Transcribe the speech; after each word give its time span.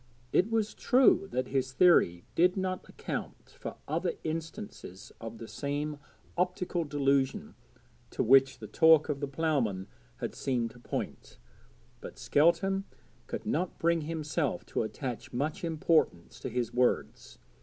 It 0.33 0.49
was 0.49 0.73
true 0.73 1.27
that 1.29 1.49
his 1.49 1.73
theory 1.73 2.23
did 2.33 2.57
not 2.57 2.89
account 2.89 3.51
for 3.51 3.75
other 3.87 4.13
instances 4.23 5.11
of 5.21 5.37
the 5.37 5.47
same 5.47 5.99
optical 6.35 6.85
delusion 6.85 7.53
to 8.09 8.23
which 8.23 8.57
the 8.57 8.65
talk 8.65 9.09
of 9.09 9.19
the 9.19 9.27
ploughman 9.27 9.85
had 10.15 10.33
seemed 10.33 10.71
to 10.71 10.79
point, 10.79 11.37
but 11.99 12.17
Skelton 12.17 12.85
could 13.27 13.45
not 13.45 13.77
bring 13.77 14.01
himself 14.01 14.65
to 14.65 14.81
attach 14.81 15.33
much 15.33 15.63
importance 15.63 16.39
to 16.39 16.49
his 16.49 16.73
words. 16.73 17.37